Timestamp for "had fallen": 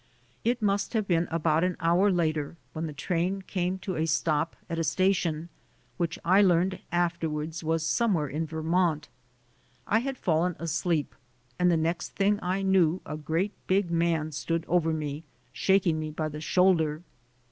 9.99-10.55